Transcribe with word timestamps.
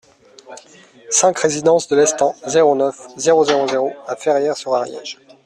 cinq 1.11 1.37
résidence 1.37 1.87
de 1.87 1.95
Lestang, 1.95 2.33
zéro 2.47 2.73
neuf, 2.73 3.05
zéro 3.17 3.45
zéro 3.45 3.67
zéro 3.67 3.93
à 4.07 4.15
Ferrières-sur-Ariège 4.15 5.19